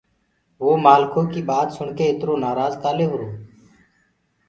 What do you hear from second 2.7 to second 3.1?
ڪآلي